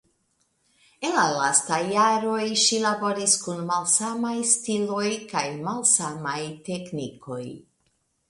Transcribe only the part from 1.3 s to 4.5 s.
lastaj jaroj ŝi laboris kun malsamaj